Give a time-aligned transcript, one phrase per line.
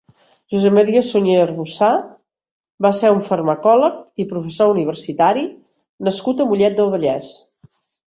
[0.53, 1.89] Josep Maria Suñé Arbussá
[2.87, 5.47] va ser un farmacòleg i professor universitari
[6.11, 7.35] nascut a Mollet del Vallès.